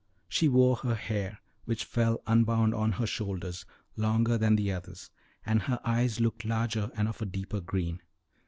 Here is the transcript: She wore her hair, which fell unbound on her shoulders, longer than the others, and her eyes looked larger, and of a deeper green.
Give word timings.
She 0.27 0.49
wore 0.49 0.77
her 0.77 0.95
hair, 0.95 1.41
which 1.65 1.85
fell 1.85 2.23
unbound 2.25 2.73
on 2.73 2.93
her 2.93 3.05
shoulders, 3.05 3.65
longer 3.95 4.35
than 4.35 4.55
the 4.55 4.71
others, 4.71 5.11
and 5.45 5.61
her 5.61 5.79
eyes 5.85 6.19
looked 6.19 6.43
larger, 6.43 6.89
and 6.95 7.07
of 7.07 7.21
a 7.21 7.25
deeper 7.27 7.61
green. 7.61 8.01